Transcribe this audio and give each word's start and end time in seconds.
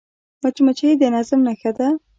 مچمچۍ 0.43 0.89
د 1.01 1.03
نظم 1.15 1.39
نښه 1.47 1.71
ده 1.77 1.87